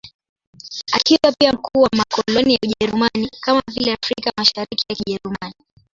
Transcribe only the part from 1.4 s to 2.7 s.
mkuu wa makoloni ya